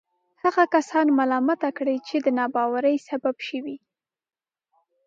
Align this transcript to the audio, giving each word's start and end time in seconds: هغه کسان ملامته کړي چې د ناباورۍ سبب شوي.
هغه 0.43 0.63
کسان 0.73 1.05
ملامته 1.19 1.69
کړي 1.77 1.95
چې 2.07 2.15
د 2.25 2.27
ناباورۍ 2.37 2.95
سبب 3.09 3.35
شوي. 3.47 3.77